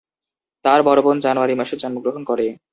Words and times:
তার 0.65 0.79
বড় 0.87 0.99
বোন 1.01 1.17
জানুয়ারি 1.19 1.55
মাসে 1.55 1.75
জন্মগ্রহণ 1.81 2.21
করে। 2.23 2.45